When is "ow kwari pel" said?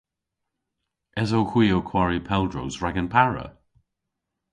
1.75-2.43